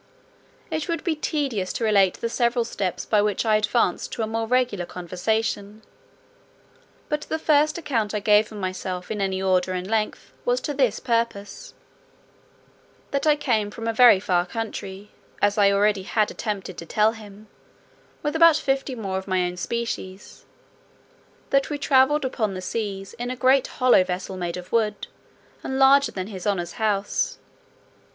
It 0.71 0.89
would 0.89 1.03
be 1.03 1.15
tedious 1.15 1.71
to 1.73 1.83
relate 1.83 2.15
the 2.15 2.27
several 2.27 2.65
steps 2.65 3.05
by 3.05 3.21
which 3.21 3.45
I 3.45 3.55
advanced 3.55 4.11
to 4.13 4.23
a 4.23 4.25
more 4.25 4.47
regular 4.47 4.87
conversation; 4.87 5.83
but 7.07 7.21
the 7.29 7.37
first 7.37 7.77
account 7.77 8.15
I 8.15 8.19
gave 8.19 8.51
of 8.51 8.57
myself 8.57 9.11
in 9.11 9.21
any 9.21 9.43
order 9.43 9.73
and 9.73 9.85
length 9.85 10.33
was 10.43 10.59
to 10.61 10.73
this 10.73 10.99
purpose: 10.99 11.75
"That 13.11 13.27
I 13.27 13.35
came 13.35 13.69
from 13.69 13.87
a 13.87 13.93
very 13.93 14.19
far 14.19 14.47
country, 14.47 15.11
as 15.39 15.55
I 15.55 15.71
already 15.71 16.01
had 16.01 16.31
attempted 16.31 16.79
to 16.79 16.85
tell 16.87 17.11
him, 17.11 17.47
with 18.23 18.35
about 18.35 18.55
fifty 18.57 18.95
more 18.95 19.19
of 19.19 19.27
my 19.27 19.43
own 19.45 19.55
species; 19.55 20.45
that 21.51 21.69
we 21.69 21.77
travelled 21.77 22.25
upon 22.25 22.55
the 22.55 22.61
seas 22.63 23.13
in 23.19 23.29
a 23.29 23.35
great 23.35 23.67
hollow 23.67 24.03
vessel 24.03 24.35
made 24.35 24.57
of 24.57 24.71
wood, 24.71 25.05
and 25.63 25.77
larger 25.77 26.11
than 26.11 26.25
his 26.25 26.47
honour's 26.47 26.71
house. 26.81 27.37